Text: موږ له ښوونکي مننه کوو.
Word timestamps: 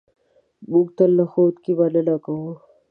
موږ 0.71 0.87
له 1.17 1.23
ښوونکي 1.31 1.71
مننه 1.79 2.15
کوو. 2.25 2.51